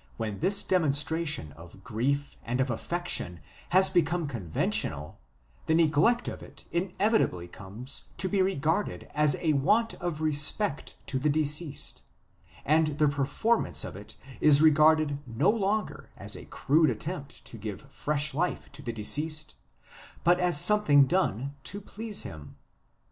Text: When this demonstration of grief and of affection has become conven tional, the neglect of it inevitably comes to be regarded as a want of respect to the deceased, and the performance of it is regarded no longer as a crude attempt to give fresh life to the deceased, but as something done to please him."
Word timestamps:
When 0.16 0.40
this 0.40 0.64
demonstration 0.64 1.52
of 1.52 1.84
grief 1.84 2.36
and 2.42 2.60
of 2.60 2.68
affection 2.68 3.38
has 3.68 3.88
become 3.88 4.26
conven 4.26 4.70
tional, 4.74 5.18
the 5.66 5.74
neglect 5.76 6.26
of 6.26 6.42
it 6.42 6.64
inevitably 6.72 7.46
comes 7.46 8.08
to 8.16 8.28
be 8.28 8.42
regarded 8.42 9.08
as 9.14 9.36
a 9.40 9.52
want 9.52 9.94
of 10.02 10.20
respect 10.20 10.96
to 11.06 11.20
the 11.20 11.28
deceased, 11.30 12.02
and 12.64 12.98
the 12.98 13.06
performance 13.06 13.84
of 13.84 13.94
it 13.94 14.16
is 14.40 14.60
regarded 14.60 15.20
no 15.28 15.48
longer 15.48 16.10
as 16.16 16.34
a 16.34 16.46
crude 16.46 16.90
attempt 16.90 17.44
to 17.44 17.56
give 17.56 17.82
fresh 17.88 18.34
life 18.34 18.72
to 18.72 18.82
the 18.82 18.92
deceased, 18.92 19.54
but 20.24 20.40
as 20.40 20.60
something 20.60 21.06
done 21.06 21.54
to 21.62 21.80
please 21.80 22.22
him." 22.24 22.56